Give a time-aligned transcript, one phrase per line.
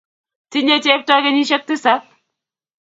[0.49, 2.01] Tinyei chepto kenyisiek tisap.